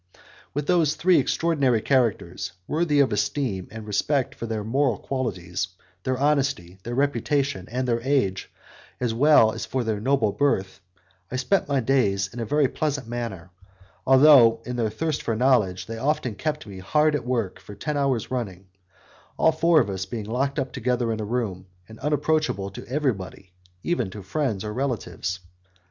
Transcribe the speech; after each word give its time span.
With 0.55 0.65
those 0.65 0.95
three 0.95 1.19
extraordinary 1.19 1.79
characters, 1.79 2.53
worthy 2.67 3.01
of 3.01 3.13
esteem 3.13 3.67
and 3.69 3.85
respect 3.85 4.33
for 4.33 4.47
their 4.47 4.63
moral 4.63 4.97
qualities, 4.97 5.67
their 6.01 6.17
honesty, 6.17 6.79
their 6.81 6.95
reputation, 6.95 7.67
and 7.69 7.87
their 7.87 8.01
age, 8.01 8.51
as 8.99 9.13
well 9.13 9.51
as 9.51 9.67
for 9.67 9.83
their 9.83 9.99
noble 9.99 10.31
birth, 10.31 10.79
I 11.29 11.35
spent 11.35 11.67
my 11.67 11.81
days 11.81 12.27
in 12.33 12.39
a 12.39 12.45
very 12.45 12.67
pleasant 12.67 13.07
manner: 13.07 13.51
although, 14.03 14.63
in 14.65 14.75
their 14.75 14.89
thirst 14.89 15.21
for 15.21 15.35
knowledge, 15.35 15.85
they 15.85 15.99
often 15.99 16.33
kept 16.33 16.65
me 16.65 16.79
hard 16.79 17.13
at 17.13 17.23
work 17.23 17.59
for 17.59 17.75
ten 17.75 17.95
hours 17.95 18.31
running, 18.31 18.65
all 19.37 19.51
four 19.51 19.79
of 19.79 19.87
us 19.87 20.07
being 20.07 20.25
locked 20.25 20.57
up 20.57 20.71
together 20.71 21.13
in 21.13 21.19
a 21.21 21.25
room, 21.25 21.67
and 21.87 21.99
unapproachable 21.99 22.71
to 22.71 22.87
everybody, 22.87 23.51
even 23.83 24.09
to 24.09 24.23
friends 24.23 24.63
or 24.63 24.73
relatives. 24.73 25.41